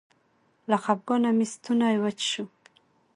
له 0.69 0.77
خپګانه 0.83 1.29
مې 1.37 1.45
ستونی 1.53 1.95
وچ 2.03 2.19
شو. 2.31 2.45